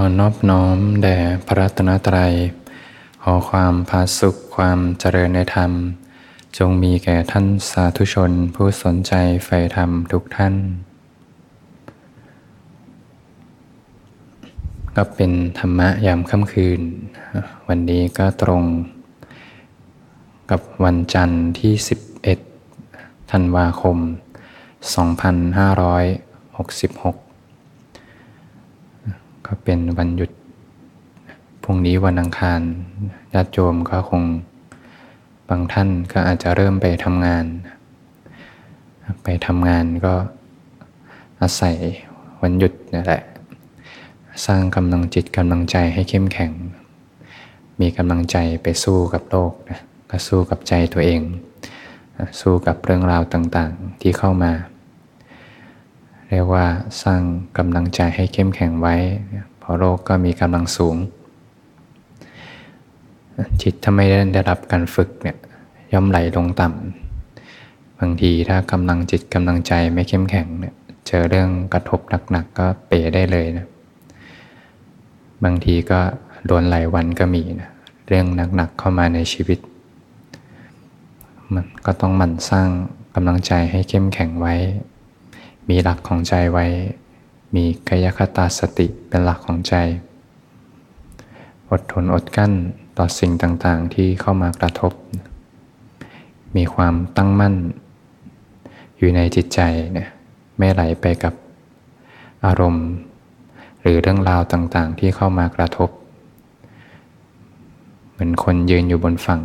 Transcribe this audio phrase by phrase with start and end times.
[0.00, 2.34] อนอบน้อมแด่พระรัตนตรัย
[3.22, 5.72] ขอความพาสุขความเจริญในธรรม
[6.58, 9.12] จงมีแก่ท่านสาธุชนผู้สนใจ
[9.44, 10.54] ใฝ่ธรรมทุกท่าน
[14.96, 16.80] ก็เป็นธรรมะยามค่ำคืน
[17.68, 18.62] วันนี้ก็ตรง
[20.50, 21.72] กับวันจันทร์ที่
[22.52, 23.98] 11 ธันวาคม
[26.42, 27.31] 2566
[29.46, 30.30] ก็เป็นวันหยุด
[31.62, 32.60] พรุ่งนี้วันอังคาร
[33.32, 34.22] ญาติโยมก็คง
[35.48, 37.44] บางท่านก็อาจจะเริ่มไปทำงาน
[39.24, 40.14] ไปทำงานก็
[41.40, 41.76] อาศัย
[42.42, 43.22] วันหยุดนี่แหละ
[44.46, 46.52] สร้างกำลังจิตกำลังใจให้เข้มแข็ง
[47.80, 51.20] มีกำลังใจไปสู้กับโลกนะก็สู้กับใจตัวเอง
[52.40, 54.52] สู้กับเรื่องราวต่างๆที่เข้ามา
[56.32, 56.66] เรียกว่า
[57.02, 57.22] สร้าง
[57.58, 58.94] กำลังใจให้เข้มแข็งไว้
[59.58, 60.96] เพราะโลกก็มีกำลังสูง
[63.62, 65.36] จิตถ้าไม่ได้รับการฝึกเนี่ย
[65.92, 70.74] ย่อมไหลลงต่ำบางทีถ้ากำลังจิตกำลังใจไม่เข้มแข็งเนี่ย
[71.06, 73.66] เจอเรื่องกระทบหนักๆก็เป๋ได้เลยนะ
[75.44, 76.00] บางทีก็
[76.46, 77.70] โดนหลายวันก็มีนะ
[78.08, 78.26] เรื่อง
[78.56, 79.58] หนักๆเข้ามาในชีวิต
[81.54, 82.68] มันก็ต้องหมั่นสร้าง
[83.14, 84.54] กำลังใจให้เข้มแข็งไว้
[85.68, 86.66] มีหลักของใจไว้
[87.54, 89.74] มีกายคตาสติเป็นหลักของใจ
[91.70, 92.52] อดทนอดกั้น
[92.98, 94.92] ต่อสิ่งต่างๆที่เข้ามากระทบ
[96.56, 97.54] มีความตั้งมั่น
[98.98, 99.60] อยู่ในจิตใจ
[99.92, 100.08] เนี่ย
[100.58, 101.34] ไม่ไหลไปกับ
[102.44, 102.88] อารมณ์
[103.80, 105.90] หรือเรื่องราวต่างๆที่เข้ามากระทบ
[108.10, 109.40] เหมือนคนยืนอยู่บนฝั่ง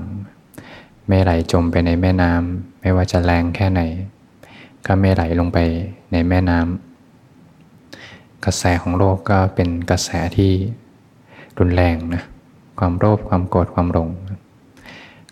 [1.07, 3.81] ไม่ไหลจมไปในแม่น้ำไม่ว่าจะแรงแค่ไหน
[4.87, 5.57] ก็ไม่ไหลลงไป
[6.11, 10.51] ในแม่น้ำกระแสของโลกก็เป็นกระแสที่
[11.59, 12.23] รุนแรงนะ
[12.79, 14.09] ความโลภความโกรธความหลง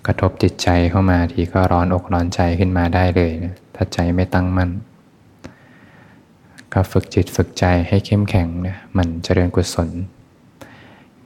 [0.05, 4.69] กระทบจิตใจเข้ามาทีก็ร้อนอกร้อนใจขึ้นมาได้เลยนะถ้าใจไม่ตั้งมั่น
[6.73, 9.89] ก็ฝึกจิตฝึกใจให้เข้มแข็งนะมันเจริญกุศล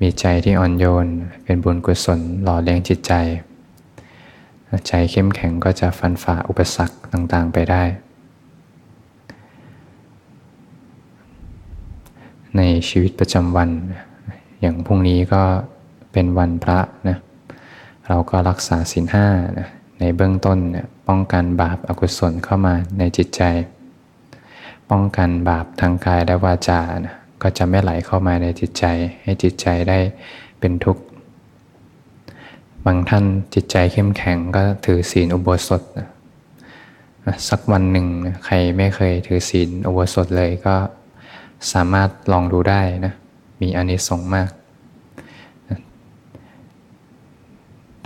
[0.01, 1.07] มีใจที่อ่อนโยน
[1.44, 3.13] เป็นบุญกุศลหล่อเลี้ยงจิตใจ
[4.88, 7.84] ใจเข้มแข็งก็จะฟันฝ่าอุปสรรคต่างๆไปได้
[12.57, 13.69] ในชีวิตประจำวัน
[14.61, 15.43] อย่างพรุ่งนี้ก็
[16.11, 17.17] เป็นวันพระนะ
[18.07, 19.27] เราก็รักษาศีลห้า
[19.59, 19.67] นะ
[19.99, 20.57] ในเบื้องต้น
[21.07, 23.41] ป้องกันบาปอากุศลเข้ามาในจิตใจ
[24.91, 28.85] ป้องกันบาปทางกายและวาจานะก็จะไม่ไหลเข้ามาในจิตใจ
[29.23, 29.99] ให้จิตใจได้
[30.59, 31.03] เป็นทุกข์
[32.85, 36.07] บางท่านจิตใจเข้มแข็งก็ถือศีลอุโบสถนะ
[37.49, 38.07] สักวันหนึ่ง
[38.45, 40.75] ใครไม่เคยถือศีลอุโบสถเลยก็
[41.73, 43.13] สามารถลองดูได้นะ
[43.61, 44.49] มีอานิสงส์มาก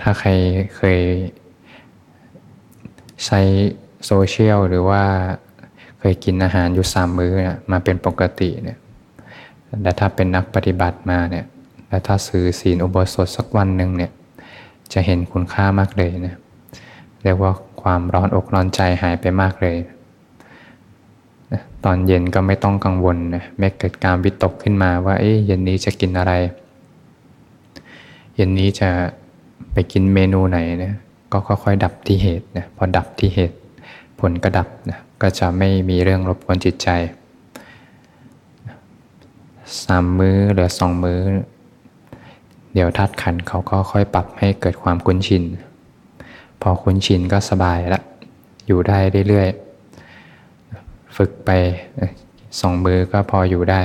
[0.02, 0.30] ถ้าใคร
[0.76, 1.00] เคย
[3.26, 3.42] ใช้
[4.06, 5.04] โซเชียลหรือว่า
[6.00, 8.78] เคยกินอาหารอยู่สามมื้อนะมาเป็นปกติเนี่ย
[9.82, 11.46] และถ้าเป็นนักปฏิบัติมาเนี่ย
[11.90, 14.12] และถ้าซื้อศีลอุโบสถสักวันหนึ่งเนี่ย
[14.94, 16.36] จะเห็นคุณค่ามากเลยนะ
[17.24, 19.76] เรียกว่าความร้อนอกร้อนใจหายไปมากเลย
[21.86, 26.34] ตอนเย็นก็ไม่ต้องกังวลนะไม่เกิดการวิตกขึ้นมาว่าเอ๊ะเย็นนี้จะกินอะไร
[28.36, 28.90] เย็นนี้จะ
[29.74, 30.94] ไปกินเมนูไหนนะ
[31.32, 33.58] ก็ค่อยๆดับที่เหตุนะพอดับที่เหตุ
[34.20, 36.90] ผลก็ดับนะก็จะไม่มีเรื่องรบกวนจิตใจ
[39.84, 41.22] สามมื้อหรือสองมื้อ
[42.74, 45.44] เดี๋ยวทัดขันเขาก็ค่อยปรับให้เกิดความคุ้นชิน
[46.62, 48.02] พอคุ้นชินก็สบายละ
[48.68, 48.98] อยู่ได้
[49.30, 49.73] เรื่อยๆ
[51.16, 51.50] ฝึกไป
[52.60, 53.82] สองมือก็พออยู่ได้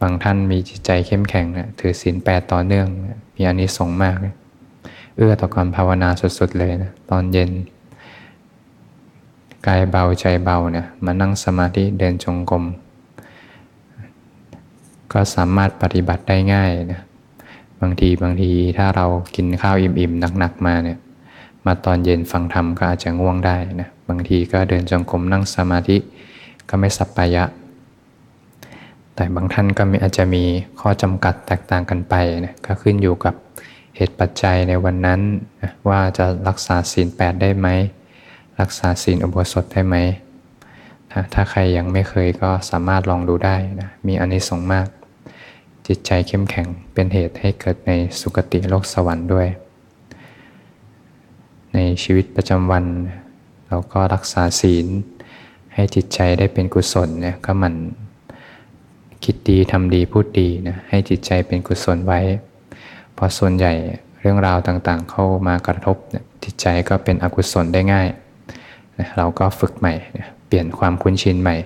[0.00, 2.86] บางท่านมีจิตใจเข้มแข็งนะถือศีลแปดต่อเนื่อง
[3.34, 4.16] มีอันนี้ส่งมาก
[5.16, 6.08] เอื้อต่อการภาวนา
[6.38, 7.50] สุดๆเลยนะตอนเย็น
[9.66, 12.64] กายเบาใจเบาเนี่ยมานั่งสมาธิเดินจงกรม
[15.12, 17.00] ก็สามารถปฏิบัติได้ง่ายนะ
[17.80, 20.98] บางทีบางทีถ้าเรากินข้าวอิ่มๆหนักๆมาเนี่ย
[21.66, 25.96] มาตอนเย็นฟังธรรมก็อาจจะง่วงได้นะ บางทีก็เดินจงกรมนั่งสมาธิ
[26.68, 27.44] ก็ไม่สัปปายะ
[29.14, 30.44] แต่บางท่านก็มีอาจจะมี
[30.80, 32.14] ข้อจำกัดแตกต่างกันไป
[32.44, 33.34] นะก็ขึ้นอยู่กับ
[33.96, 35.20] เหตุปัจจัยในวันนั้น
[35.62, 37.68] นะว่าจะรักษาศีลแปดได้ไหม
[38.60, 39.96] รักษาศีลอุโบสถได้ไหม
[41.10, 44.88] ถ้าถ้าใครยังไม่เคยก็สามารถลองดูได้นะมีอานิสงส์มาก
[45.86, 49.48] จิตใจเข้มแข็งเป็นเหตุให้เกิดในสุคติโลกสวรรค์ด้วย
[51.74, 52.84] ในชีวิตประจำวัน
[53.68, 54.86] เราก็รักษาศีล
[55.74, 57.74] ให้จิตใจได้เป็นกุศลเนี่ยก็มัน
[59.24, 62.20] คิดดีทำดีพูดดีนะให้จิตใจเป็นกุศลไว้
[63.16, 63.72] พอส่วนใหญ่
[64.20, 68.08] เรื่องราวต่างๆ เข้ามากระทบนะจิตใจก็เป็นอกุศลได้ง่าย
[68.98, 71.56] นะเราก็ฝึกใหม่นะเปลี่ยนความคุ้นชินใหม่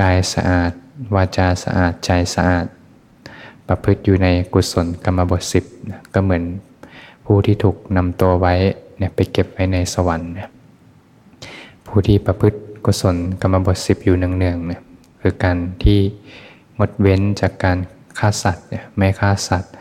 [0.00, 0.72] กายสะอาด
[1.14, 2.66] วาจาสะอาดใจสะอาด
[3.68, 6.44] ประพฤติอยู่ในกุศลกรรมบทสิบนะก็เหมือน
[7.24, 8.54] ผู้ที่ถูกนำตัวไว้
[8.98, 10.50] เนี่ยไปเก็บไว้ในสวรรค์นะ
[11.86, 14.82] ผู้ที่ประพฤติกุศลกรรมบทสิบอยู่เนืองๆเนี่ย
[15.20, 16.00] คือการที่
[16.78, 17.78] งดเว้นจากการ
[18.18, 18.64] ฆ่าสัตว์
[18.96, 19.72] ไม่ฆ่าสัตว์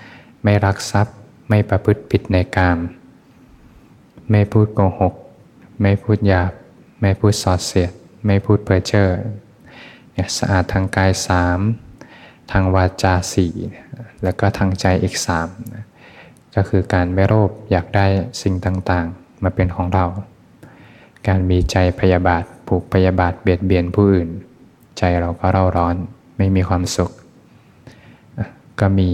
[0.44, 1.16] ไม่รักทรัพย์
[1.50, 2.80] ไม่ประพฤติผิดในกาม
[4.32, 5.14] ไม่พูดโกหก
[5.82, 6.52] ไม่พูดหยาบ
[7.02, 7.92] ไม่พูดสอดเสียด
[8.26, 9.08] ไม่พูดเพ้อเจ้อ
[10.14, 11.60] เนี่ยสะอาดทางกายสาม
[12.52, 13.54] ทางวาจาสี่
[14.24, 15.48] แล้วก็ทางใจอีกสาม
[16.56, 18.06] ก็คือการไม่โลภอยากได้
[18.42, 20.06] สิ่งต่างๆ มาเป็นของเรา
[21.28, 24.30] การมีใจพยาบาทผูกพยาบาทเบียดเบียนผู้อื่น
[24.98, 25.96] ใจเราก็เร่าร้อน
[26.38, 27.12] ไม่มีความสุข
[28.80, 29.10] ก็มี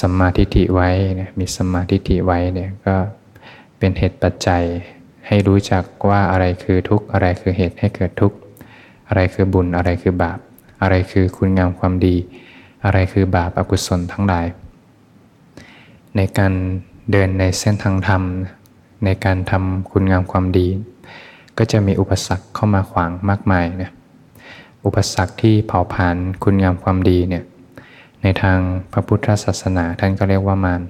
[0.00, 0.88] สมาธิฏฐิไว้
[1.20, 2.96] นะมีสมาธิฏฐิไว้เนี่ยก็
[3.78, 4.64] เป็นเหตุปัจจัย
[5.26, 8.36] ให้รู้จักว่าอะไรคือทุกข์อะไรคือเหตุให้เกิดทุกข์
[9.08, 10.38] อะไรคือบุญอะไรคือบาป
[10.82, 12.16] อะไรคือคุณงามความดี
[12.84, 14.46] อะไรคือบาปอกุศลทั้งหลาย
[16.16, 16.52] ในการ
[17.10, 18.22] เดินในเส้นทางธรรม
[19.04, 20.68] ในการทำคุณงามความดี
[21.58, 23.92] ก็จะมีอุปสรรคเข้ามาขวางมากมายนะ
[24.84, 27.44] อุปสรรคที่เผาผลาญคุณงามความดีเนี่ย
[28.22, 28.58] ในทาง
[28.92, 30.82] พระพุทธศาสนาท่านก็เรียกว่ามาร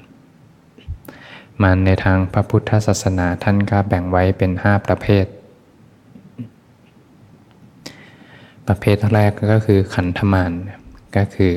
[1.63, 5.27] มารในทางพระพุทธศาสนาท่านก็แบ่งไว้เป็น 5 ประเภท
[8.67, 10.53] ประเภทแรกก็คือขันธมาร
[11.17, 11.53] ก็คือ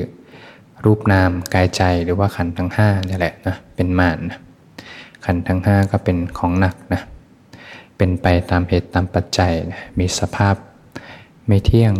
[0.84, 4.38] รูปนามกายใจหรือว่าขันทั้ง5นี่แหละนะเป็นมารนะ
[5.24, 7.02] ขันทั้ง 5 ก็เป็นของหนักนะ
[7.96, 10.54] เป็นไปตามเหตุตามปัจจัยนะมีสภาพ
[11.46, 11.94] ไม่เที่ยง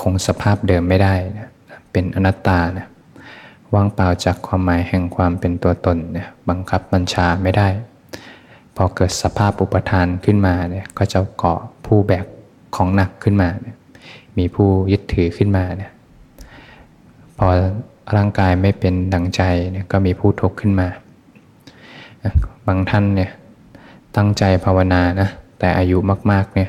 [0.00, 1.48] คงสภาพเดิมไม่ได้นะ
[1.92, 2.86] เป็นอนัตตานะ
[3.74, 7.68] ว่างเปล่าจากความหมายแห่งความเป็นตัวตนเนี่ยบังคับบัญชาไม่ได้
[8.76, 12.26] พอเกิดสภาพอุปทานขึ้นมาเนี่ยก็จะเกาะผู้แบก
[12.76, 13.76] ของหนักขึ้นมาเนี่ย
[14.38, 15.92] มีผู้ยึดถือขึ้นมาเนี่ย
[17.38, 17.48] พอ
[18.16, 20.88] ร่างกายไม่เป็นดังใจเนี่ยก็มีผู้ทุกข์ขึ้นมา
[22.66, 23.30] บางท่านเนี่ย
[24.16, 25.28] ตั้งใจภาวนานะ
[25.58, 25.98] แต่อายุ
[26.30, 26.68] มากๆเนี่ย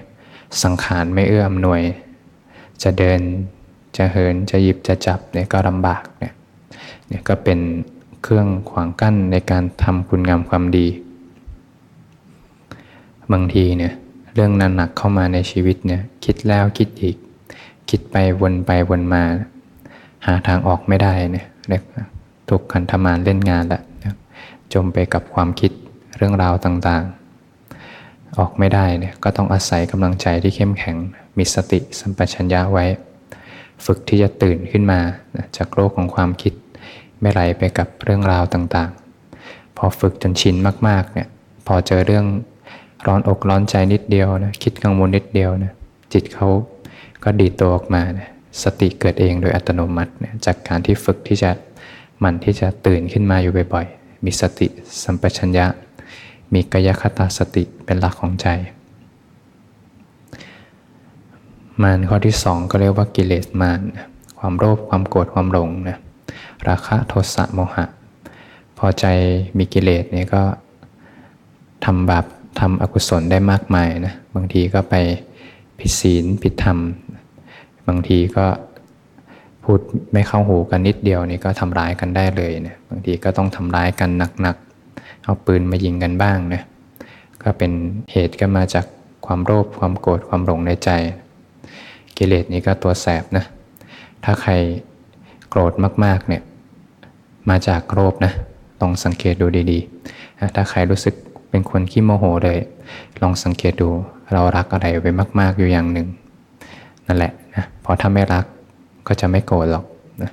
[0.63, 1.81] สังขารไม่เอื้ออำนวย
[2.83, 3.19] จะเดิน
[3.97, 6.33] จะเหินจะหยิบจะจับเนี่ยก็ลำบากเนี่ย
[7.07, 7.59] เนี่ยก็เป็น
[8.23, 10.87] เครื่องขวางกั้นในการทำคุณงามความดี
[13.31, 13.93] บางทีเนี่ย
[14.33, 17.17] เรื่องนั้นหนักเข้ามาในชีวิตเนี่ยคิดแล้วคิดอีก
[17.89, 19.23] คิดไปวนไปวนมา
[20.25, 21.83] หาทางออกไม่ได้เนี่ยเรียก
[22.49, 23.81] ถูกขันธมารเล่นงานละ
[24.73, 25.71] จมไปกับความคิด
[26.17, 30.97] เรื่องราวต่างๆ ออกไม่ได้เนี่ยก็ต้องอาศัยกำลังใจที่เข้มแข็ง
[31.37, 32.85] มีสติสัมปชัญญะไว้
[33.85, 34.99] ฝึกที่จะตื่นขึ้นมา
[35.57, 36.53] จากโลกของความคิด
[37.21, 40.55] ไม่ไหลไปกับเรื่องราวต่างๆ พอฝึกจนชิน
[40.87, 41.27] มากๆเนี่ย
[41.67, 42.25] พอเจอเรื่อง
[43.07, 45.73] ร้อนอกร้อนใจนิดเดียวนะคิดกังวลนิดเดียวนะ
[46.13, 46.47] จิตเขา
[47.23, 48.29] ก็ดีตัวออกมานะ
[48.63, 51.51] สติเกิดเองโดยอัตโนมัตินะจากการที่ฝึกที่จะ
[52.23, 54.67] มันที่จะตื่นขึ้นมาอยู่บ่อยๆ มีสติ
[55.03, 55.65] สัมปชัญญะ
[56.53, 58.47] มีกายคตาสติเป็นหลักของใจ
[61.81, 63.81] มานข้อที่สองก็เรียกว่ากิเลสมาน
[64.39, 65.97] ความโลภความโกรธความหลงนะ
[66.67, 67.85] ราคะโทสะโมหะ
[68.77, 69.05] พอใจ
[69.57, 70.43] มีกิเลสเนี่ยก็
[71.85, 72.25] ทำบาป
[72.59, 74.95] ทำอกุศลได้มากมายนะบางทีก็ไป
[75.79, 76.77] ผิดศีลผิดธรรม
[77.87, 78.45] บางทีก็
[79.63, 79.79] พูด
[80.13, 84.09] ไม่เข้าหูกันนิดเดียวนี่ก็ทำร้ายกันได้เลยนะบางทีก็ต้องทำร้ายกัน
[84.41, 86.61] หนักๆ เอาปืนมายิงกันบ้างนะ
[87.43, 87.71] ก็เป็น
[88.11, 88.85] เหตุก็มาจาก
[89.25, 90.89] ความโลภความโกรธความหลงในใจ
[92.17, 93.45] กิเลสนี้ก็ตัวแสบนะ
[94.23, 94.51] ถ้าใคร
[95.49, 96.41] โกรธมากๆเนี่ย
[97.49, 98.33] มาจากโลภนะ
[98.81, 101.15] ลองสังเกตดูดีๆ ถ้าใครรู้สึก
[101.49, 102.59] เป็นคนขี้โมโหเลย
[103.21, 103.89] ลองสังเกตดู
[104.33, 106.07] เรารักอะไรไว้มาก ๆอยู่อย่างหนึ่ง
[107.07, 108.45] นั่นแหละนะพอถ้าไม่รัก
[109.07, 109.85] ก็จะไม่โกรธหรอก
[110.21, 110.31] นะ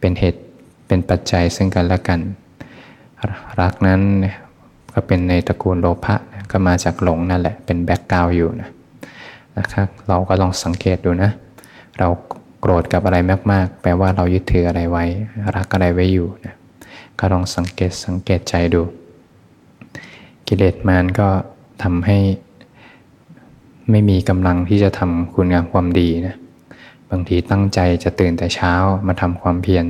[0.00, 0.40] เป็นเหตุ
[0.86, 2.20] เป็นปัจจัยซึ่งกันและกัน
[3.60, 4.00] รักนั้น
[4.94, 6.14] ก็เป็นในตระกูลโลภะ
[6.50, 8.70] ก็มาจากหลงนั่นแหละเป็นแบ็กกราวอยู่นะ
[9.58, 11.30] นะครับเราก็ลองสังเกตดูนะ
[11.98, 12.08] เรา
[12.60, 13.16] โกรธกับอะไร
[13.52, 15.04] มาก ๆ แปลว่าเรายึดถืออะไรไว้
[15.56, 16.54] รักอะไรไว้อยู่นะ
[17.18, 18.82] ก็ลองสังเกตสังเกตใจดู
[20.46, 21.28] กิเลสมารก็
[21.82, 22.18] ทำให้
[23.90, 26.36] ไม่มีกำลังที่จะทำคุณงามความดีนะ
[27.10, 28.72] บางทีตั้งใจจะตื่นแต่เช้า
[29.06, 29.86] มาทำความเพียร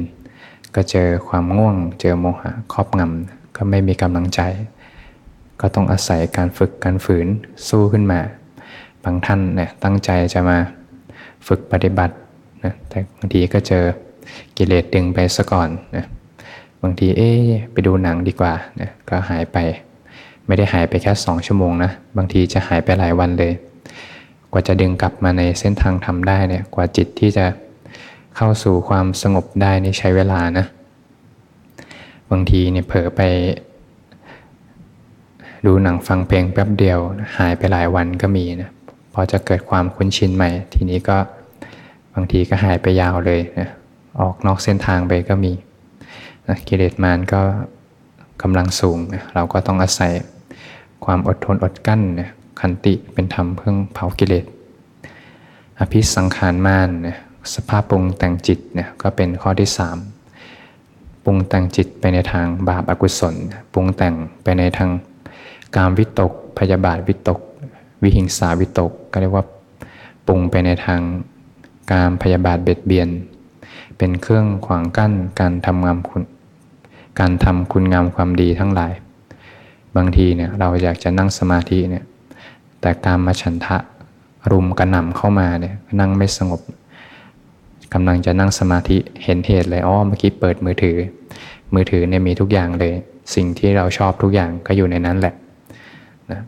[0.75, 4.41] ก็เจอความง่วง เจอโมหะครอบงำก็ไม่มีกำลังใจ
[5.61, 7.27] ก็ต้องอาศัยการฝึกการฝืน
[7.69, 8.21] สู้ขึ้นมา
[9.05, 10.59] บางท่านเนี่ยตั้งใจจะมา
[11.47, 12.15] ฝึกปฏิบัติ
[12.65, 13.85] นะแต่บางทีก็เจอ
[14.57, 16.05] กิเลสดึงไปซะก่อนนะ
[16.83, 17.31] บางทีเอ๊
[17.73, 19.57] ไปดูหนังดีกว่านะก็หายไป
[20.47, 23.53] ไม่ได้หายไปแค่สองชั่วโมงนะ บางทีจะหายไปหลายวันเลย
[24.53, 27.47] กว่าจะดึงกลับมาในเส้นทางทำได้เนี่ยกว่าจิตที่จะ
[28.37, 30.67] เข้าสู่ความสงบได้นี่ใช้เวลานะ
[32.31, 33.21] บางทีเนี่ยเผลอไป
[35.67, 36.99] ดูหนังฟังเพลงแป๊บเดียว
[37.37, 38.71] หายไปหลายวันก็มีนะ
[39.13, 41.17] พอจะเกิดความคุ้นชินใหม่ ทีนี้ก็
[42.15, 43.69] บางทีก็หายไปยาวเลยนะ
[44.21, 45.53] ออกนอกเส้นทางไปก็มี
[46.49, 47.41] นะกิเลสมารก็
[48.43, 50.13] กำลังสูงนะเราก็ต้องอาศัย
[51.05, 52.29] ความอดทนอดกั้นนะ
[52.61, 54.45] ขันติเป็นธรรมเพื่อเผากิเลส
[55.79, 57.19] อภิสังขารมานเนะ
[57.55, 59.97] สภาพปรุงแต่งจิตเนี่ยก็เป็นข้อที่สาม
[61.25, 63.35] ปรุงแต่งจิตไปในทางบาปอกุศล
[63.73, 64.91] ปรุงแต่งไปในทาง
[65.77, 67.41] การวิตก พยาบาทวิตก
[68.03, 69.45] วิหิงสาวิตก ก็เรียกว่า
[70.27, 71.01] ปรุงไปในทาง
[71.93, 73.09] การพยาบาทเบียดเบียน
[73.99, 76.23] เป็นเครื่องขวางกั้นการทำงามคุณ
[77.21, 78.93] การทำคุณงามความดีทั้งหลาย
[79.97, 82.05] บางทีเนี่ยเราอยากจะนั่งสมาธิเนี่ย
[82.81, 83.77] แต่การมาฉันทะ
[84.51, 86.61] รุมกระหน่ำเข้ามาเนี่ยนั่งไม่สงบ
[87.95, 90.97] กำลังจะนั่งสมาธิเห็นเหตุเลยอ๋อเมื่อกี้เปิดมือถือ
[91.75, 92.93] มือถือเนี่ยมีทุกอย่างเลย
[93.35, 95.35] สิ่งที่เราชอบทุกอย่างก็อยู่ในนั้นแหละ
[96.31, 96.41] นะ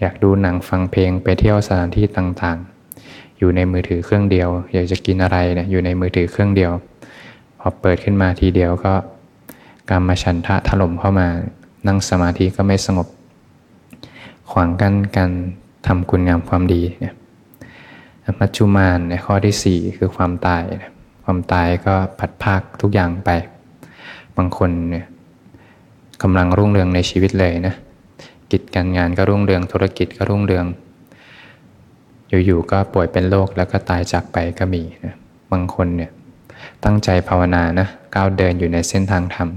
[0.00, 6.72] อยากดูหนังฟังเพลงไปเที่ยวสถานที่ต่างๆ อยู่ในมือถือเครื่องเดียว อยากจะกินอะไรเนี่ยอยู่ในมือถือเครื่องเดียว
[7.60, 8.94] พอเปิดขึ้นมาทีเดียวก็
[9.90, 11.28] การมาฉันทะถล่มเข้ามา
[11.86, 13.08] นั่งสมาธิก็ไม่สงบ
[14.50, 15.30] ขวางกั้นการ
[15.86, 17.14] ทำคุณงามความดีเนี่ย
[18.40, 20.62] มัจจุมานในข้อที่สี่คือความตาย
[21.24, 23.30] ความตายก็ผัดภาคทุกอย่างไป
[24.36, 25.06] บางคนเนี่ย
[26.22, 27.74] กำลังรุ่งเรืองในชีวิตเลยนะ
[28.50, 30.66] กิจการงานก็รุ่งเรืองธุรกิจก็รุ่งเรือง
[32.46, 35.14] อยู่ๆก็ป่วยเป็นโรคแล้วก็ตายจากไปก็มีนะ
[35.52, 36.10] บางคนเนี่ย
[36.84, 39.48] ตั้งใจภาวนานะก้าวเดินอยู่ในเส้นทางธรรม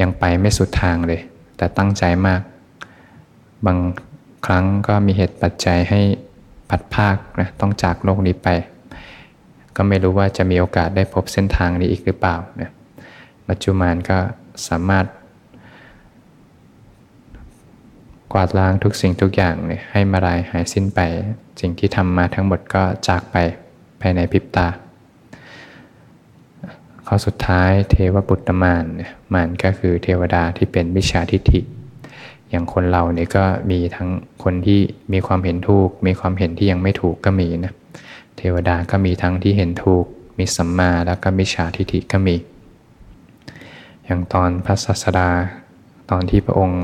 [0.00, 1.20] ยังไปไม่สุดทางเลย
[1.56, 2.40] แต่ตั้งใจมาก
[3.66, 3.78] บาง
[4.46, 6.00] ครั้งก็มีเหตุปัจจัยให้
[6.68, 8.48] พัดภาคนะต้องจากโลกนี้ไป
[9.76, 12.70] ก็ไม่รู้ว่าจะมีโอกาสได้พบเส้นทางนี้อีกหรือเปล่านะ
[13.48, 14.18] ปัจจุบันก็
[14.68, 15.06] สามารถ
[18.32, 21.00] กวาดล้างทุกสิ่งทุกอย่างเนี่ยให้มาลายหายสิ้นไป
[21.60, 23.36] สิ่งที่ทำมาทั้งหมดก็จากไป
[24.00, 24.68] ภายในพริบตา
[27.06, 31.60] ข้อสุดท้ายเทวปุตตมานเนี่ยมานก็คือเทวดาที่เป็นมิจฉาทิฏฐิ
[32.50, 34.08] อย่างคนเราเนี่ยก็มีทั้ง
[34.42, 34.80] คนที่
[35.12, 37.72] มีความเห็นถูก มีความเห็นที่ยังไม่ถูกก็มีนะ
[38.36, 40.04] เทวดาก็มีทั้งที่เห็นถูก
[40.38, 42.36] มีสัมมาแล้วก็มิจฉาทิฏฐิก็มี
[44.04, 45.28] อย่างตอนพระศาสดา
[46.10, 46.82] ตอนที่พระองค์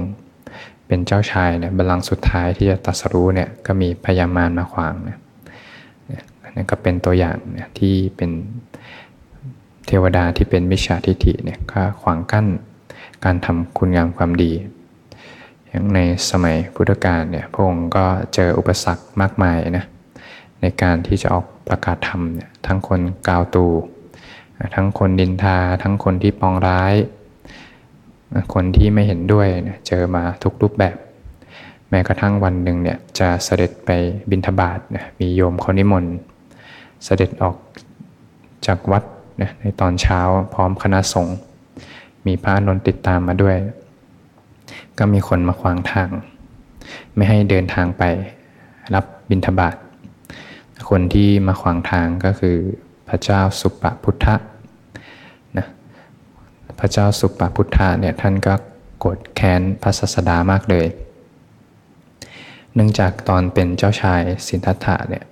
[0.87, 5.19] เป็นเจ้าชายเนี่ยบัลลังก์สุดท้ายที่จะตัสรู้เนี่ยก็มีพญามารมาขวางนะ
[6.57, 8.31] นี่ก็เป็นตัวอย่างเนี่ยที่เป็น
[9.87, 12.47] เทวดาที่เป็นมิจฉาทิฏฐิเนี่ยก็ขวางกั้น
[13.25, 14.53] การทำคุณงามความดี
[15.77, 19.85] อย่างในสมัยพุทธกาลเนี่ยพระองค์ก็เจออุปสรรคมากมายนะ
[20.61, 23.67] ในการที่จะออกประกาศธรรมเนี่ยทั้งคนกาวตู
[24.75, 26.95] ทั้งคนดินทา ทั้งคนที่ปองร้าย
[28.55, 30.97] คนที่ไม่เห็นด้วยเนี่ยเจอมาทุกรูปแบบ
[31.91, 33.91] แม้กระทั่งวันหนึ่งเนี่ยจะเสด็จไป
[34.31, 34.79] บิณฑบาต
[35.19, 36.15] มีโยมเขานิมนต์
[37.05, 37.57] เสด็จออก
[38.67, 39.03] จากวัด
[39.61, 40.21] ในตอนเช้า
[40.55, 41.37] พร้อมคณะสงฆ์
[42.27, 43.57] มีพระนนติดตามมาด้วย
[44.99, 46.09] ก็มีคนมาขวางทาง
[47.15, 48.03] ไม่ให้เดินทางไป
[48.95, 49.77] รับบิณฑบาต
[50.91, 52.57] คนที่มาขวางทางก็คือ
[53.09, 54.37] พระเจ้าสุปพุทธะ
[55.59, 55.67] นะ
[56.79, 58.55] พระเจ้าสุปพุทธะเนี่ยท่านก็
[58.99, 60.87] โกรธแค้นพระศาสดามากเลย
[62.75, 65.25] เนื่องจากตอนเป็นเจ้าชายสินทัตถะเนี่ย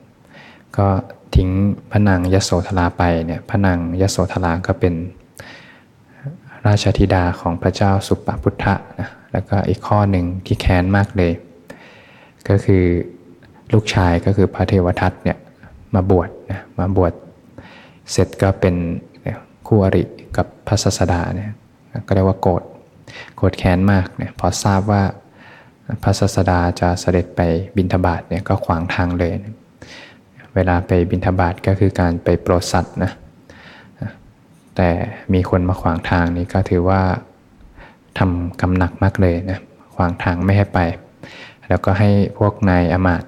[0.77, 0.87] ก็
[1.35, 1.49] ทิ้ง
[1.91, 4.95] พระนางยโสธราไปเนี่ยพระนางยโสธราก็เป็น
[6.67, 11.33] ราชธิดาของพระเจ้าสุปพุทธะนะ แล้วก็อีกข้อหนึ่งที่แค้นมากเลย
[12.49, 12.85] ก็คือ
[13.73, 15.39] ลูกชายก็คือพระเทวทัตเนี่ย
[15.95, 17.13] มาบวชนะมาบวช
[18.11, 18.75] เสร็จก็เป็น
[19.67, 20.03] คู่อริ
[20.37, 21.51] กับพระศาสดาเนี่ย
[22.07, 22.63] ก็เรียกว่าโกรธ
[23.37, 25.03] โกรธแค้นมากเนี่ยพอทราบว่า
[26.03, 27.41] พระศาสดาจะเสด็จไป
[27.77, 29.33] บิณฑบาตเนี่ยก็ขวางทางเลย
[30.55, 33.13] เวลาไปบิณฑบาตก็คือการไปโปรดสัตว์นะ
[34.77, 34.91] แต่
[35.35, 37.03] มีคนมาขวางทางนี้ก็ถือว่า
[38.19, 39.59] ทำกำหนักมากเลยนะ
[39.95, 40.81] ขวางทางไม่ให้ไป
[41.69, 43.25] แล้วก็ให้พวกนายอมาต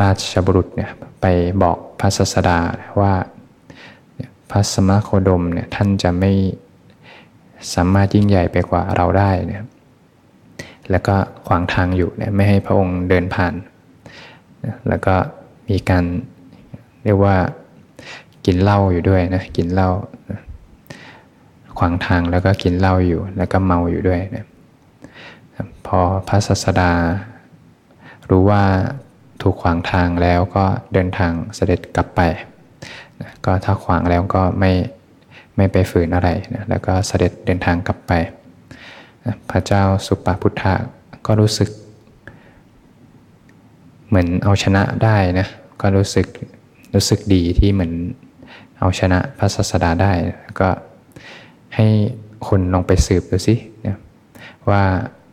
[0.00, 1.26] ราชบุรุษเนี่ยไป
[1.62, 2.58] บอกพระศาสดา
[3.00, 3.14] ว่า
[4.50, 6.32] พระสมณโคดมเนี่ยท่านจะไม่
[7.74, 9.62] สามารถยิ่งใหญ่ไปกว่าเราได้เนี่ย
[10.90, 13.54] แล้วก็ขวางทางอยู่เนี่ยไม่ให้พระองค์เดินผ่าน
[14.88, 15.14] แล้วก็
[15.68, 16.04] มีการ
[17.04, 17.36] เรียกว่า
[18.46, 19.90] กินเหล้าอยู่ด้วยนะกินเหล้า
[21.78, 24.46] ขวางทางแล้วก็กินเหล้าอยู่ แล้วก็เมาอยู่ด้วยนะ
[25.86, 25.98] พอ
[26.28, 26.92] พระศาสดา
[28.30, 28.64] รู้ว่า
[29.42, 32.20] ถูกขวางทางแล้วก็เดินทางเสด็จกลับไป
[33.20, 34.72] นะก็ถ้าขวางแล้วก็ไม่
[35.56, 38.12] ไม่ไปฝืนอะไรนะแล้วก็เสด็จเดินทางกลับไป
[39.24, 40.74] นะพระเจ้าสุปาพุทธะ
[41.26, 41.68] ก็รู้สึก
[44.08, 45.46] เหมือนเอาชนะได้นะ
[45.80, 46.26] ก็รู้สึก
[46.94, 47.92] รู้สึกดีที่เหมือน
[48.78, 50.12] เอาชนะพระศาสดาได้
[50.60, 50.68] ก็
[51.76, 51.86] ให้
[52.48, 53.54] คนลองไปสืบดูสิ
[53.86, 53.96] นะ
[54.70, 54.82] ว่า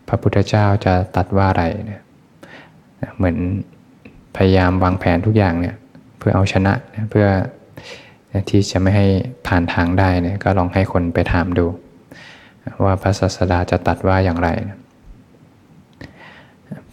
[0.07, 2.01] พระพุทธเจ้าจะตัดว่าอะไรนะ
[3.17, 3.37] เหมือน
[4.35, 5.75] พยายามวางแผนทุกอย่างเนี่ย
[6.17, 7.27] เพื่อเอาชนะนะเพื่อ
[8.49, 9.07] ที่จะไม่ให้
[9.47, 11.65] ผ่านทางได้เนี่ยก็ลองให้คนไปถามดู
[12.85, 14.77] ว่าพระศาสดาจะตัดว่าอย่างไรนะ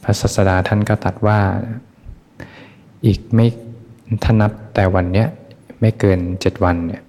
[0.03, 1.39] พระศาสดาท่านก็ตัดว่า
[3.07, 3.47] อีกไม่
[4.23, 5.29] ถ้านับแต่วันเนี้ย
[5.81, 7.03] ไม่เกินเจ็ดวันเนี่ย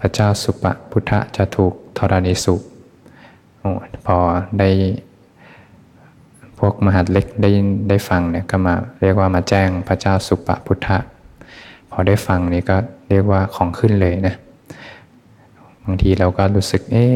[0.00, 2.54] พระเจ้าสุปพุทธะจะถูกธรณีสุ
[4.06, 4.18] พอ
[4.58, 4.68] ได้
[6.58, 7.50] พวกมหาเล็กได้
[7.88, 10.98] ได้ฟังเนี่ยก็มาเรียกว่ามาแจ้งพระเจ้าสุปพุทธะ
[11.90, 12.76] พอได้ฟังนี่ก็
[13.08, 14.34] เรียกว่าของขึ้นเลยนะ
[15.84, 17.06] บางทีเราก็รู้สึกเอ๊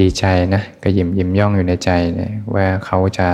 [0.00, 0.24] ดีใจ
[0.54, 3.28] นะก็ยิ้มยิ้มย่องอยู่ในใจเนี่ยว่าเขาจะ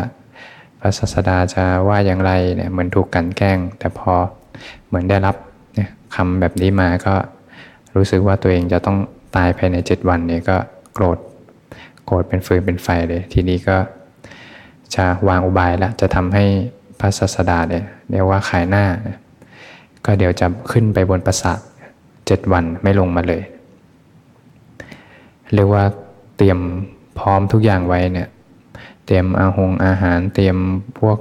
[0.81, 4.13] พระศาสดาจะว่าอย่างไรเนี่ยเหมือนถูกกันแกล้ง แต่พอ
[4.87, 5.37] เหมือนได้รับ
[6.15, 7.15] คำแบบนี้มาก็
[7.97, 8.99] รู้สึกว่าตัวเองจะต้อง
[9.37, 10.57] ตายภายในเจ็ดวันเนี่ยก็
[10.95, 11.19] โกรธ
[12.05, 13.77] โกรธเป็นฟืนเป็นไฟเลย ทีนี้ก็
[14.95, 16.45] จะวางอุบายแล้วจะทำให้
[17.01, 18.85] พระศาสดาเนี่ยเรียกว่าขายหน้า
[20.05, 21.59] ก็เดี๋ยวจะขึ้นไปบนปราสาท
[22.27, 23.43] เจ็ดวันไม่ลงมาเลย
[25.55, 25.85] เรียกว่า
[26.37, 26.59] เตรียม
[27.19, 28.29] พร้อมทุกอย่างไว้เนี่ย
[29.07, 30.57] เตรียมอาหงอาหารเตรียม
[30.99, 31.19] พวก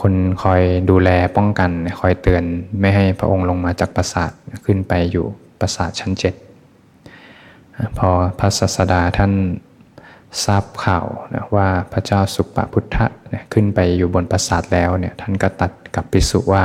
[0.00, 1.70] คนคอยดูแลป้องกัน
[2.00, 2.44] คอยเตือน
[2.80, 4.30] ไม่ให้พระองค์ลงมาจากปราสาท
[4.64, 5.26] ขึ้นไปอยู่
[5.60, 6.34] ปราสาทชั้นเจ็ด
[7.98, 9.32] พอพระศาสดาท่าน
[10.44, 16.64] ทราบข่าวนะว่าพระเจ้าสุปพุทธะนะขึ้นไปอยู่บนปราสาทแล้วเนี่ยท่านก็ตัดกับปิสุว่า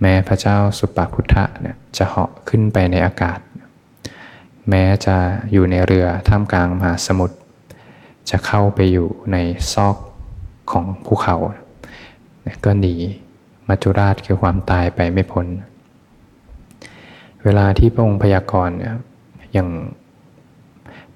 [0.00, 3.38] แม้พระเจ้าสุปพุทธะเนี่ยจะเหาะขึ้นไปในอากาศ
[4.70, 5.16] แม้จะ
[5.52, 7.36] อยู่ในเรือท่ามกลางมหาสมุทร
[8.30, 9.36] จะเข้าไปอยู่ใน
[9.72, 9.96] ซอก
[10.72, 11.36] ของภูเขา
[12.64, 12.94] ก็หนี
[13.68, 15.46] มัจจุราชคือความตายไปไม่พ้น
[17.44, 18.94] เวลาที่พระองค์พยากรณ์เนี่ย
[19.52, 19.68] อย่าง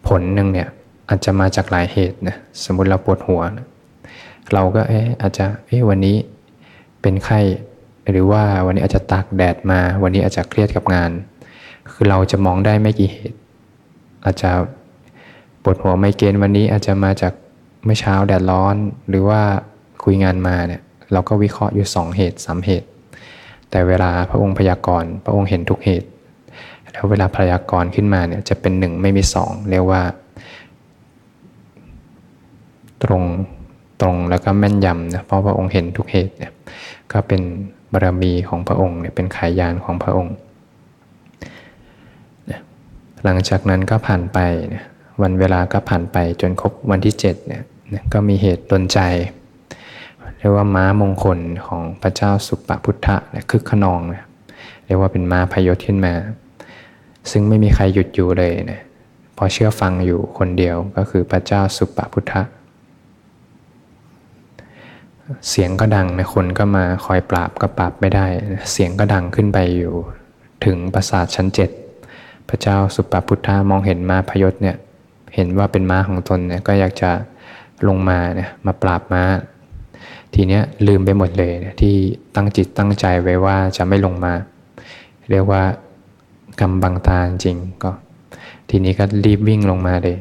[0.07, 0.69] ผลหนึ่งเนี่ย
[1.09, 3.67] อาจจะมาจากหลายเหตุนะสมมติเราปวดหัวนะ
[4.53, 6.17] เราก็เอ๊ะอาจจะเอ๊ะวันนี้
[7.01, 7.41] เป็นไข้
[8.11, 11.11] หรือว่าวันนี้อาจจะตากแดดมา วันนี้อาจจะเครียดกับงาน
[11.93, 13.39] คือเราจะมองได้ไม่กี่เหตุ
[14.25, 14.51] อาจจะ
[15.63, 17.33] ปวดหัวไมเกรนวันนี้อาจจะมาจาก
[17.85, 18.77] เมื่อเช้าแดดร้อน
[19.09, 19.43] หรือว่า
[20.05, 20.83] คุยงานมาเนี่ย
[21.13, 22.89] เราก็วิเคราะห์อยู่สองเหตุสามเหตุ
[23.71, 26.09] แต่เวลาพระองค์พยากรณ์พระองค์เห็นทุกเหตุ
[26.93, 30.03] แล้วเวลาพยากรณ์ขึ้นมาเนี่ยจะเป็นหนึ่งไม่มีสองเรียกว่า
[33.03, 33.23] ตรง
[34.01, 36.53] ตรงแล้วก็แม่นยำนะเพราะพระองค์เห็นทุกเหตุเนี่ย
[37.13, 37.41] ก็เป็น
[37.93, 40.35] บารมีของพระองค์เนี่ยเป็นขายยานของพระองค์
[43.25, 44.39] หลังจากนั้นก็ผ่านไป
[45.23, 47.63] วันเวลาก็ผ่านไปจนครบวันที่7เนี่ย
[48.13, 49.01] ก็มีเหตุดนใจ
[50.39, 54.25] เรียกว่าม้ามงคลของพระเจ้าสุปพุทธะเนี่ยคึกขนองเนี่ย
[54.87, 56.15] เรียกว่าเป็นม้าพยศขึ้นมา
[57.31, 58.83] ซึ่งไม่มีใครหยุดอยู่เลยนะ
[59.37, 62.43] พอเชื่อฟังอยู่คนเดียวก็คือพระเจ้าสุปพุทธะ
[65.49, 68.27] เสียงก็ดังนะคนก็มาคอยปราบก็ปราบไม่ได้
[68.73, 69.95] เสียงก็ดังขึ้นไปอยู่
[70.65, 71.71] ถึงปราสาทชั้นเจ็ด
[72.49, 74.77] พระเจ้าสุปพุทธามองเห็นม้าพยศเนี่ย
[75.35, 77.11] เห็นว่าเป็นม้าของตนเนี่ยก็อยากจะ
[77.89, 79.23] ลงมาเนี่ยมาปราบม้า
[80.37, 81.95] ทีเนี้ยลืมไปหมดเลยที่
[82.35, 84.33] ตั้งจิตตั้งใจไว้ว่าจะไม่ลงมา
[85.31, 85.63] เรียกว่า
[86.61, 87.91] กำบังตาจริงก็
[88.71, 90.17] ทีนี้ก็รีบวิ่งลงมาเลย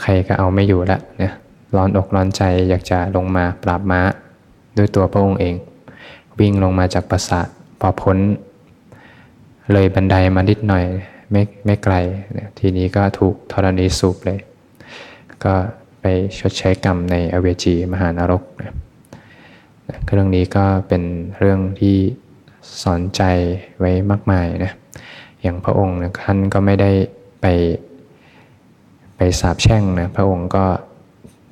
[0.00, 1.34] ใครก็เอาไม่อยู่ละเนี่ย
[1.76, 4.00] ร้อนอกร้อนใจอยากจะลงมาปราบม้า
[4.76, 5.54] ด้วยตัวพระองค์เอง
[6.40, 7.46] วิ่งลงมาจากปราสาท
[7.80, 8.18] พอพ้น
[9.72, 10.84] เลยบันไดมานิดหน่อย
[11.30, 11.94] ไม่ไม่ไกล
[12.58, 14.38] ทีนี้ก็ถูกธรณีสูบเลย
[15.44, 15.54] ก็
[16.08, 18.74] ไปชดใช้กรรมในอเวจีมหานรกนะ
[20.12, 21.02] เรื่องนี้ก็เป็น
[21.38, 21.96] เรื่องที่
[22.82, 23.22] สอนใจ
[23.78, 24.72] ไว้มากมายนะ
[25.42, 26.90] อย่างพระองค์ท่านก็ไม่ได้
[27.40, 27.46] ไป
[29.16, 30.64] ไปสาบแช่งนะพระองค์ก็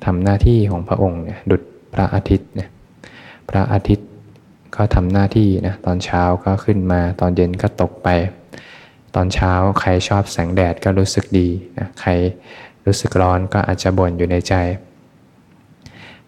[0.05, 1.61] ทำหน้าที่ของพระองค์เนี่ยดุจ
[1.93, 2.69] พระอาทิตย์เนี่ย
[3.49, 4.09] พระอาทิตย์
[4.75, 8.09] ก็ทำหน้าที่นะตอนเช้าก็ขึ้นมาตอนเย็นก็ตกไป
[9.15, 12.11] ตอนเช้าใครชอบแสงแดดก็รู้สึกดีนะใคร
[12.85, 14.53] รู้สึกร้อนก็อาจจะบ่นอยู่ในใจ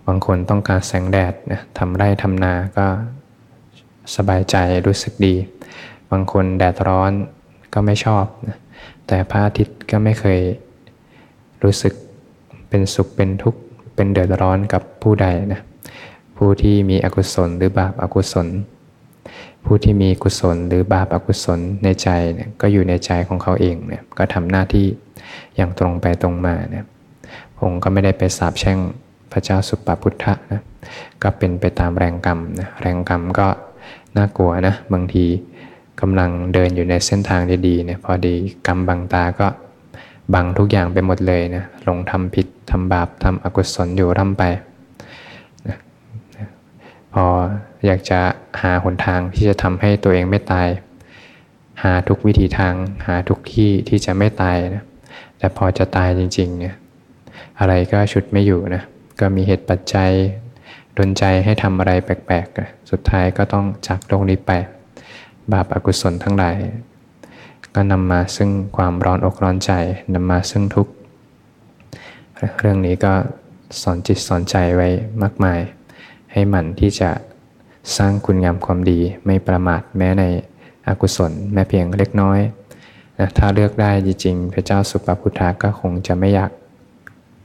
[0.08, 2.86] บางคนต้องการแสงแดดนะทำไร่ทำนาก็
[4.16, 5.36] สบายใจรู้สึกดี
[6.12, 7.12] บางคนแดดร้อน
[7.74, 8.58] ก็ไม่ชอบนะ
[9.08, 10.40] แต่พระอาทิตย์ก็ไม่เคย
[11.64, 11.94] รู้สึก
[12.70, 13.60] เป็นสุขเป็นทุกข์
[13.96, 15.62] เป็นเดือดร้อนกับผู้ใดนะ
[16.38, 18.48] ผู้ที่มีอกุศลหรือบาปอากุศล
[19.70, 24.88] ผู้ที่มีกุศลหรือบาปอากุศลในใจเนี่ยก็อยู่ในใจของเขาเองเนี่ยก็ทำหน้าที่
[25.56, 26.86] อย่างตรงไปตรงมาเนี่ย
[27.60, 28.80] ผมก็ไม่ได้ไปสาบแช่ง
[29.32, 30.62] พระเจ้าสุปปพุทธะนะ
[31.24, 33.48] ก็เป็นไปตามแรงกรรมนะแรงกรรมก็
[34.18, 35.26] น่ากลัวนะบางที
[36.02, 38.36] กำลังเดินอยู่ในเส้นทางดีๆเนี่ยพอดี
[38.68, 39.48] กรรมบังตาก็
[40.34, 44.44] บังทุกอย่างไปหมดเลยนะลงทำผิดทำบาปทำอกุศลอยู่ร่ำไป
[45.68, 45.78] นะ
[47.14, 47.26] พอ
[47.86, 48.20] อยากจะ
[48.62, 50.68] หาหนทางที่จะทำให้ตัวเองไม่ตาย
[51.84, 52.74] หาทุกวิธีทาง
[53.08, 54.84] หาทุกที่ที่จะไม่ตายนะ
[55.38, 56.76] แต่พอจะตายจริงๆเนี่ย
[57.60, 58.84] อะไรก็ชุดไม่อยู่นะ
[59.20, 60.12] ก็มีเหตุปัจจัย
[60.98, 64.52] ดนใจให้ทำอะไรแปลกๆ สุดท้ายก็ต้องจากโลกนี้ไป
[65.52, 66.58] บาปอากุศลทั้งหลาย
[67.76, 69.72] ก็นำมาซึ่งความร้อนอกร้อนใจ
[70.14, 70.92] นำมาซึ่งทุกข์
[72.60, 73.14] เรื่องนี้ก็
[73.82, 74.90] สอนจิตสอนใจไว้
[75.22, 75.60] มากมาย
[76.32, 77.10] ให้หมั่นที่จะ
[77.96, 80.24] สร้างคุณงามความดีไม่ประมาทแม้ใน
[80.88, 82.40] อกุศลแม้เพียงเล็กน้อย
[83.20, 86.52] นะถ้าเลือกได้จริงๆพระเจ้าสุปพุทธาก็คงจะไม่อยาก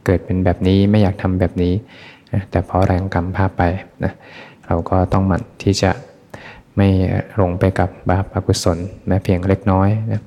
[0.04, 1.74] เกิดเป็นแบบนี้ไม่อยากทำแบบนี้
[2.32, 3.62] นะแต่เพราะแรงกรรมพาไป
[4.04, 4.12] นะ
[4.66, 5.90] เราก็ต้องหมั่นที่จะ
[6.76, 6.88] ไม่
[7.36, 10.20] หลงไปกับบาปอกุศลแม้เพียงเล็กน้อยนะ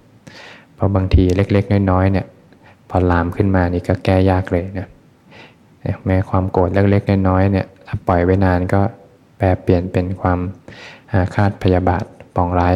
[0.75, 2.25] เพราะบางทีเล็กๆ น้อยๆเนี่ย
[2.89, 4.87] พอลามขึ้นมานี่ก็แก้ยากเลยนะ
[6.05, 8.81] แม้ความโกรธเล็กๆ น้อยๆเนี่ยถ้าปล่อยไว้นานก็
[9.37, 10.39] แปลเปลี่ยนเป็นความ
[11.11, 12.03] อาฆาตพยาบาท
[12.35, 12.75] ปองร้าย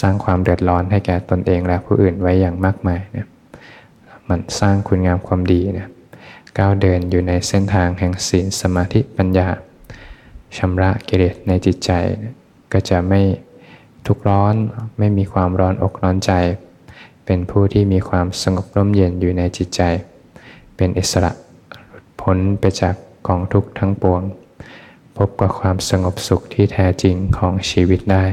[0.00, 3.28] สร้างความเดือดร้อนให้แก่ตนเองและผู้อื่นไว้อย่างมากมายนะ
[4.28, 5.88] มันสร้างคุณงามความดีนะ
[6.58, 9.48] ก้าวเดินอยู่ในเส้นทางแห่งศีลสมาธิปัญญา
[10.56, 11.90] ชำระกิเลสในจิตใจ
[12.22, 12.34] นะ
[12.72, 13.20] ก็จะไม่
[14.06, 14.54] ทุกร้อน
[14.98, 16.32] ไม่มีความร้อนอกร้อนใจ
[17.26, 19.82] เป็นผู้ที่มีความสงบร่มเย็นอยู่ในจิตใจ
[20.76, 21.32] เป็นอิสระ
[22.20, 22.94] พ้นไปจาก
[23.28, 24.22] กองทุกข์ทั้งปวง
[25.16, 28.24] พบกับความสงบสุขที่แท้จริงของชีวิตได้